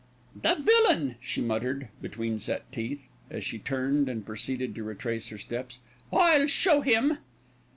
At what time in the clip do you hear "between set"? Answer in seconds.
2.01-2.71